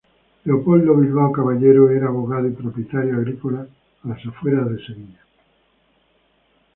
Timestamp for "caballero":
1.31-1.87